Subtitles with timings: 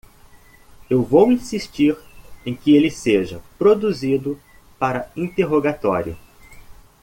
[0.89, 1.95] E vou insistir
[2.43, 4.39] em que ele seja produzido
[4.79, 6.17] para interrogatório.